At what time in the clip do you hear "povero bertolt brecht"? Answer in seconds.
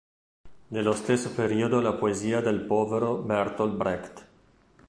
2.61-4.27